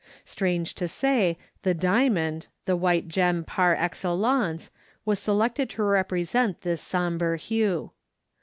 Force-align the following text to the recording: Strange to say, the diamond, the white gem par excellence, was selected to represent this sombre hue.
Strange 0.25 0.73
to 0.73 0.87
say, 0.87 1.37
the 1.61 1.75
diamond, 1.75 2.47
the 2.65 2.75
white 2.75 3.07
gem 3.07 3.43
par 3.43 3.75
excellence, 3.77 4.71
was 5.05 5.19
selected 5.19 5.69
to 5.69 5.83
represent 5.83 6.61
this 6.61 6.81
sombre 6.81 7.37
hue. 7.37 7.91